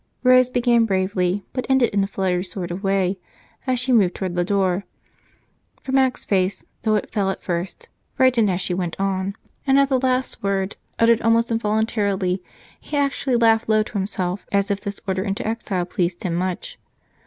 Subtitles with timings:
[0.23, 3.19] Rose began bravely, but ended in a fluttered sort of way
[3.67, 4.83] as she moved toward the door,
[5.79, 9.35] for Mac's face though it fell at first, brightened as she went on,
[9.67, 12.41] and at the last word, uttered almost involuntarily,
[12.79, 16.79] he actually laughed low to himself, as if this order into exile pleased him much.